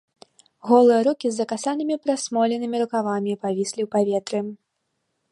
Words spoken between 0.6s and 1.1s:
Голыя